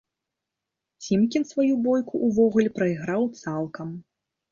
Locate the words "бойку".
1.87-2.13